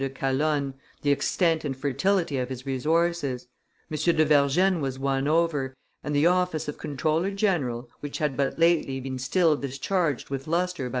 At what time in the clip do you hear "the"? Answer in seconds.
1.03-1.11, 6.15-6.25